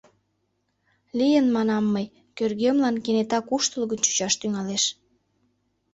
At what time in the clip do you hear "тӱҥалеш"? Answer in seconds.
4.41-4.83